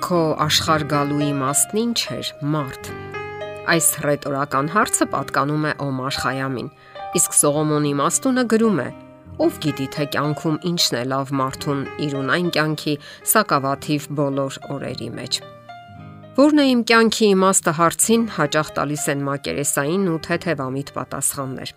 [0.00, 2.86] Քո աշխարհ գալու իմաստն ինչ էր, Մարդ։
[3.68, 6.70] Այս ռետորական հարցը պատկանում է Օմար Խայամին,
[7.20, 8.86] իսկ Սողոմոն իմաստունը գրում է.
[9.44, 12.94] Ով գիտի թե կյանքում ինչն է լավ մարդուն իր ունայն կյանքի
[13.34, 15.38] սակավաթիվ բոլոր օրերի մեջ։
[16.40, 21.74] Որն է իմ կյանքի իմաստը հարցին հաճախ տալիս են մակերեսային ու թեթևամիտ պատասխաններ։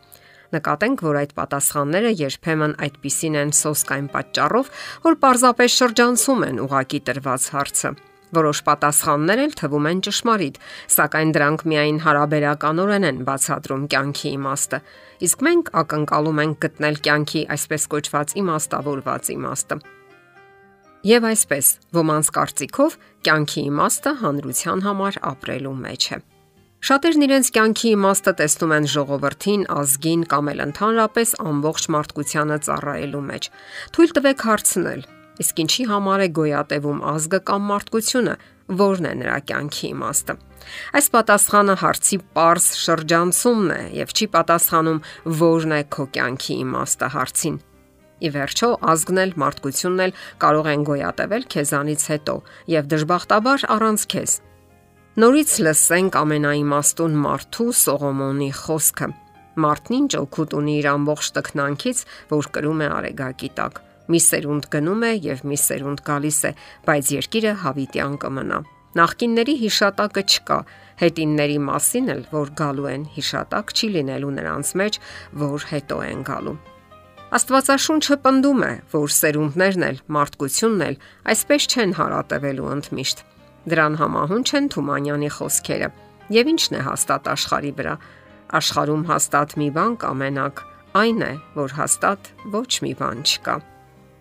[0.53, 4.73] Նկատենք, որ այդ պատասխանները երբեմն այդպիսին են սոսկայն պատճառով,
[5.09, 7.95] որ պարզապես շրջանցում են ուղակի տրված հարցը։
[8.33, 10.55] Որոշ պատասխաններ էլ թվում են ճշմարիտ,
[10.95, 14.79] սակայն դրանք միայն հարաբերականորեն են բացատրում կյանքի իմաստը,
[15.27, 19.79] իսկ մենք ակնկալում ենք գտնել կյանքի այսպես կոչված իմաստավորված իմաստը։
[21.03, 22.93] Եվ այսպես, ոմանց կարծիքով
[23.27, 26.20] կյանքի իմաստը հանրության համար ապրելու մեջ է։
[26.84, 33.47] Շատերն իրենց կյանքի իմաստը տեսնում են ժողովրդին, ազգին կամ էլ ընդհանրապես ամբողջ մարդկությանը ծառայելու մեջ։
[33.95, 35.05] Թույլ տվեք հարցնել.
[35.41, 38.35] Իսկ ինչի համար է գոյատևում ազգը կամ մարդկությունը,
[38.84, 40.35] որն է նրա կյանքի իմաստը։
[40.98, 45.03] Այս պատասխանը հարցի པարս շրջանցումն է եւ չի պատասխանում
[45.43, 47.59] որն է քո կյանքի իմաստը հարցին։
[48.23, 52.35] Ի վերջո ազգն էլ մարդկությունն էլ կարող են գոյատևել քեզանից հետո
[52.77, 54.35] եւ դժբախտաբար առանց քեզ
[55.13, 59.07] Նորից լսենք ամենաիմաստուն մարդու Սողոմոնի խոսքը։
[59.62, 61.99] Մարդն ինչ օգուտ ունի իր ամբողջ տքնանքից,
[62.34, 63.77] որ կրում է արեգակի տակ։
[64.12, 66.51] Մի սերունդ գնում է եւ մի սերունդ գալիս է,
[66.88, 68.59] բայց երկիրը հավիտյան կմնա։
[68.94, 70.59] Նախկինների հիշատակը չկա,
[71.01, 75.00] հետինների մասին էլ, որ գալու են, հիշատակ չի լինելու նրանց մեջ,
[75.44, 76.57] որ հետո են գալու։
[77.34, 80.97] Աստվածաշունչը պնդում է, որ սերունդներն էլ, մարդկությունն էլ
[81.34, 83.29] այսպես չեն հարատևելու ընդմիշտ
[83.63, 85.88] Դրան համահունչ են Թումանյանի խոսքերը։
[86.35, 87.94] Եվ ինչն է հաստատ աշխարի վրա։
[88.59, 90.63] Աշխարում հաստատ մի բան կամենակ,
[91.00, 93.62] այն է, որ հաստատ ոչ մի բան չկա։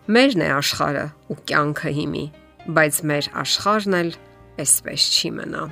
[0.03, 2.23] Մերն է աշխարը ու կյանքը հիմի,
[2.75, 4.09] բայց մեր աշխարհն էլ
[4.59, 5.63] էսպես չի մնա։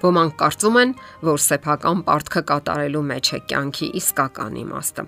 [0.00, 0.94] Ոմանք կարծում են,
[1.26, 5.06] որ սեփական պարտքը կատարելու մեջ է կյանքի իսկական իմաստը։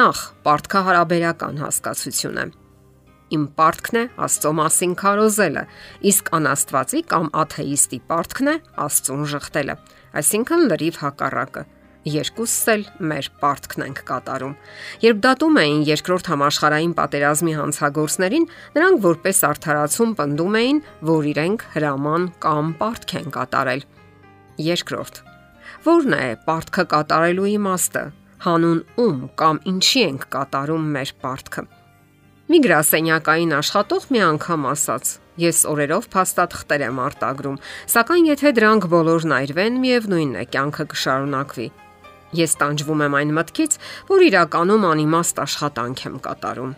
[0.00, 2.46] Նախ, պարտքը հարաբերական հասկացություն է
[3.34, 5.62] Իմ պարտքն է Աստծո մասին քարոզելը,
[6.10, 9.76] իսկ անաստվածի կամ աթեիստի պարտքն է Աստծուն շղթելը։
[10.20, 11.64] Այսինքն լրիվ հակառակը։
[12.04, 14.54] Երկուսս էլ մեր պարտքն ենք կատարում։
[15.00, 22.26] Երբ դատում էին երկրորդ համաշխարհային պատերազմի հանցագործներին, նրանք որպես արդարացում պնդում էին, որ իրենք հրաման
[22.44, 23.86] կամ պարտք են կատարել։
[24.64, 25.22] Երկրորդ.
[25.84, 28.04] Որն է պարտքը կատարելու իմաստը։
[28.44, 31.64] Հանուն ում կամ ինչի ենք կատարում մեր պարտքը։
[32.52, 35.14] Մի գրասենյակային աշխատող մի անգամ ասաց.
[35.40, 37.56] Ես օրերով փաստաթղթեր եմ արտագրում,
[37.94, 41.66] սակայն եթե դրանք բոլորն այրվեն, միևնույնն է, կյանքը կշարունակվի։
[42.34, 43.76] Ես տանջվում եմ այն մտքից,
[44.10, 46.72] որ իրականում անիմաստ աշխատանք եմ կատարում։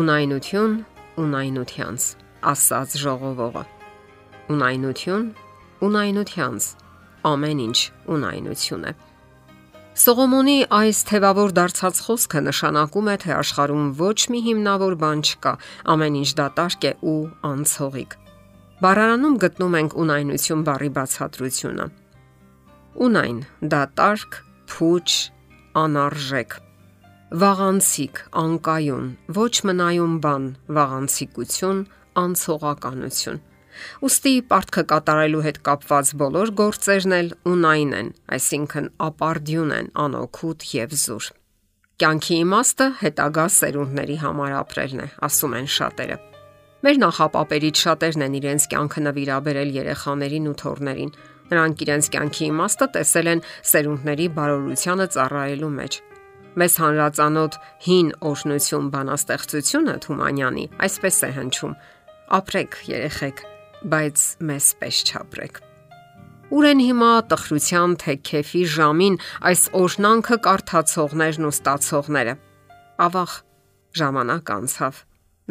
[0.00, 0.76] Ունայնություն,
[1.20, 2.06] ունայնությանց,
[2.52, 3.64] ասաց ժողովողը։
[4.56, 5.26] Ունայնություն,
[5.86, 6.70] ունայնությանց,
[7.26, 7.78] ամեն ինչ
[8.16, 8.92] ունայնություն է։
[9.96, 15.52] Սողոմոնի այս թևավոր դարձած խոսքը նշանակում է, թե աշխարհում ոչ մի հիմնավոր բան չկա,
[15.92, 18.16] ամեն ինչ դատարկ է ու անցողիկ։
[18.84, 21.86] Բարարանում գտնում ենք ունայնություն բառի բացատրությունը։
[23.06, 23.38] Ունայն
[23.72, 24.36] դատարկ,
[24.70, 25.08] փուչ,
[25.82, 26.56] անարժեք։
[27.42, 29.06] Վաղանցիկ, անկայուն,
[29.36, 30.44] ոչ մնայուն բան,
[30.76, 31.80] վաղանցիկություն,
[32.22, 33.40] անցողականություն։
[34.00, 40.96] Ոստի պարտքը կատարելու հետ կապված բոլոր գործերն էլ ունայն են, այսինքն ապարդյուն են, անօքուտ եւ
[41.02, 41.28] զուր։
[41.96, 46.16] Կյանքի իմաստը հետագա սերունդների համար ապրելն է, ասում են շատերը։
[46.86, 51.14] Մեր նախապապերից շատերն են իրենց կյանքը նվիրաբերել երեխաներին ու թորներին։
[51.52, 55.98] Նրանք իրենց կյանքի իմաստը տեսել են սերունդների բարօրությանը ծառայելու մեջ։
[56.56, 61.74] Մեզ հանրածանոթ հին օրհնություն բանաստեղծությունը Թումանյանի այսպես է հնչում.
[62.36, 63.42] Ապրեք երեխեք,
[63.92, 65.60] բայց մեզ պես չապրեք։
[66.56, 69.18] Ուր են հիմա տխրության թե քեֆի ժամին
[69.50, 72.34] այս օրնանքը կարդացողներն ու ստացողները։
[73.06, 73.34] Ավաղ
[74.00, 75.02] ժամանակ անցավ,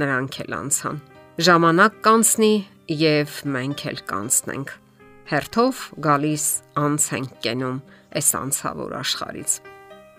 [0.02, 1.04] նրանք էլ անցան։
[1.46, 2.54] Ժամանակ կանցնի
[3.04, 4.75] եւ մենք էլ կանցնենք
[5.30, 6.44] հերթով գալիս
[6.81, 7.80] անց ենք կենում
[8.19, 9.56] այս անցավոր աշխարից։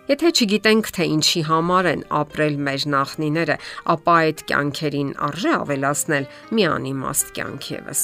[0.06, 3.56] Եթե չգիտենք, թե ինչի համար են ապրել մեր նախնիները,
[3.94, 8.02] ապա այդ կյանքերին արժե ավելացնել մի անիմաստ կյանք եւս։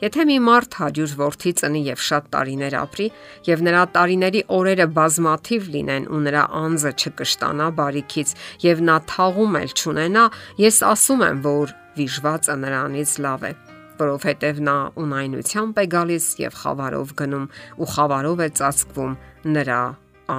[0.00, 3.08] Եթե մի մարդ 100 ворթի ծնի եւ շատ տարիներ ապրի
[3.50, 8.32] եւ նրա տարիների օրերը բազմաթիվ լինեն ու նրա անձը չկշտանա բարիքից
[8.64, 10.24] եւ նա թաղում էլ չունենա,
[10.66, 13.52] ես ասում եմ, որ վիժվածը նրանից լավ է
[14.00, 17.50] որովհետև նա ունայնությամբ է գալիս եւ խավարով գնում
[17.80, 19.18] ու խավարով է ծածկվում
[19.56, 19.82] նրա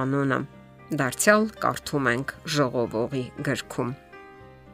[0.02, 0.40] անունը
[0.92, 3.92] դարձյալ կարդում ենք ժողովողի գրքում։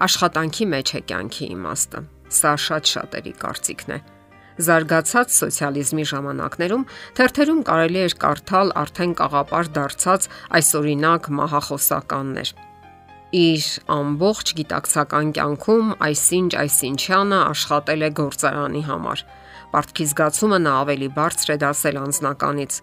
[0.06, 2.00] Աշխատանքի մեջ է կյանքի իմաստը։
[2.38, 3.98] Սա շատ շատերի կարծիքն է։
[4.68, 6.86] Զարգացած սոցիալիզմի ժամանակներում
[7.18, 12.54] թերթերում կարելի էր կարդալ արդեն կաղապար դարձած այսօրինակ մահախոսականներ։
[13.28, 19.22] Իր ամբողջ գիտակցական կյանքում այսինչ այսինչյանը աշխատել է գործարանի համար։
[19.72, 22.78] Պարտքի զգացումը նա ավելի բարձր է դասել անձնականից։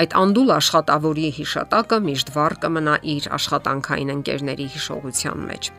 [0.00, 5.70] Այդ անդուլ աշխատավորի հիշատակը միշտ վառ կմնա իր աշխատանքային ընկերների հիշողության մեջ։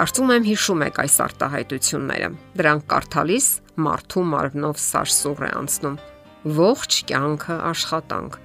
[0.00, 2.32] Կարծում եմ հիշում եք այս արտահայտությունները։
[2.64, 3.50] Դրանք կարդալիս
[3.84, 6.00] մարդու մարմնով սարսուռ է անցնում։
[6.64, 8.42] Ողջ կյանքը աշխատանք։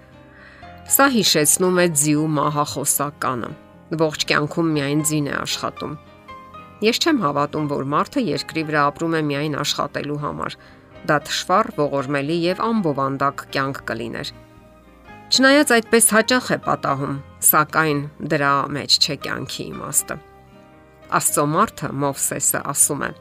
[1.00, 3.56] Սա հիշեցնում է ձիու մահախոսականը
[3.98, 5.96] ողջ կյանքում միայն ձին է աշխատում։
[6.80, 10.58] Ես չեմ հավատում, որ մարդը երկրի վրա ապրում է միայն աշխատելու համար։
[11.10, 14.32] Դա թշվառ, ողորմելի եւ ամբովանդակ կյանք կլիներ։
[15.30, 17.18] Չնայած այդպես հաճախ է պատահում,
[17.50, 18.00] սակայն
[18.32, 20.16] դրա մեջ չէ կյանքի իմաստը։
[21.20, 23.12] Աստծո մարդը Մովսեսը ասում է.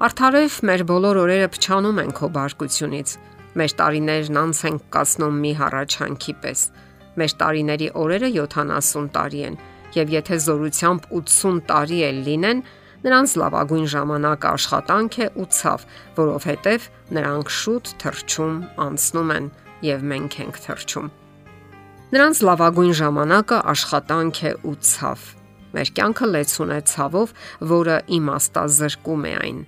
[0.00, 3.12] Արթարև մեր բոլոր օրերը փչանում են քո բարկությունից։
[3.60, 6.62] Մեր տարիներն անց են կացնում մի հառաչանքի պես։
[7.18, 9.56] Մեր տարիների օրերը 70 տարի են,
[9.96, 12.62] եւ եթե զորությամբ 80 տարի էլ լինեն,
[13.00, 15.86] նրանց լավագույն ժամանակը աշխատանք է ու ցավ,
[16.20, 16.86] որովհետև
[17.16, 19.50] նրանք շուտ թրջում անցնում են
[19.86, 21.10] եւ մենք ենք թրջում։
[22.10, 25.26] Նրանց լավագույն ժամանակը աշխատանք է ու ցավ։
[25.70, 27.34] Մեր կյանքը լեցուն է ցավով,
[27.70, 29.60] որը իմաստազրկում է այն։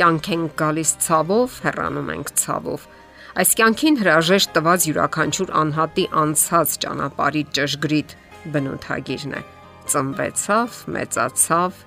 [0.00, 2.86] Կյանք են գալիս ցավով, հեռանում ենք ցավով։
[3.32, 8.10] Այս կյանքին հրաժեշտ տված յուրաքանչյուր անհատի անցած ճանապարհի ճշգրիտ
[8.52, 9.40] բնութագիրն է.
[9.92, 11.78] ծնվեցավ, մեծացավ,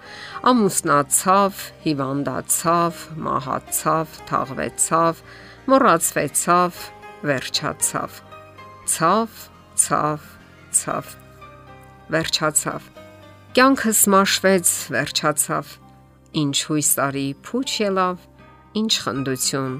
[0.49, 5.21] ամուսնացավ, հիվանդացավ, մահացավ, թաղվեցավ,
[5.69, 6.81] մոռացվեցավ,
[7.29, 8.17] վերջացավ։
[8.95, 9.37] Ցավ,
[9.85, 10.25] ցավ,
[10.79, 11.13] ցավ։
[12.15, 12.89] Վերջացավ։
[13.55, 15.75] Կյանքս մաշվեց, վերջացավ։
[16.41, 18.25] Ինչ հույս արի փուչ ելավ,
[18.81, 19.77] ինչ խնդություն,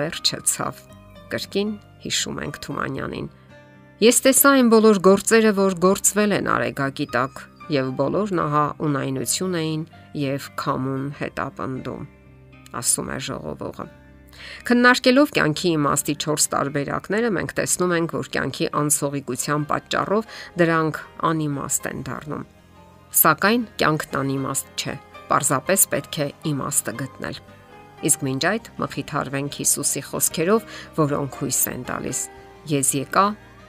[0.00, 0.91] վերջը ցավ։
[1.32, 1.70] Կրկին
[2.02, 3.30] հիշում ենք Թումանյանին։
[4.02, 7.42] Ես տեսա այն բոլոր գործերը, որ գործվել են Արեգակի տակ,
[7.72, 9.82] եւ բոլորն ահա ունայնություն էին
[10.18, 12.06] եւ քամուն հետապնդում,
[12.82, 13.86] ասում է ժողովողը։
[14.66, 21.00] Քննարկելով կյանքի իմաստի 4 տարբերակները մենք տեսնում ենք, որ կյանքի անցողիկության պատճառով դրանք
[21.30, 22.44] անիմաստ են դառնում։
[23.22, 24.94] Սակայն կյանքն անիմաստ չէ,
[25.30, 27.42] պարզապես պետք է իմաստը գտնել։
[28.02, 30.66] Իսկ մինչ այդ մխիթարվենք Հիսուսի խոսքերով,
[30.98, 32.20] որոնք հույս են տալիս։
[32.72, 33.26] Ես եկա,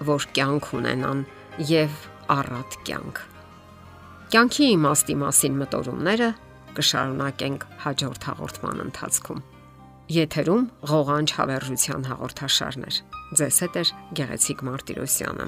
[0.09, 1.23] որ կյանք ունենան
[1.69, 1.97] եւ
[2.33, 3.21] առատ կյանք։
[4.33, 6.29] Կյանքի իմաստի մասին մտորումները
[6.77, 9.43] կշարունակենք հաջորդ հաղորդման ընթացքում։
[10.13, 12.97] Եթերում ղողանջ հավերժության հաղորդաշարներ։
[13.39, 13.83] Ձեզ հետ է
[14.19, 15.47] Գեղեցիկ Մարտիրոսյանը։